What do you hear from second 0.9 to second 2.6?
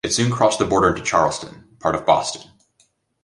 Charlestown, part of Boston.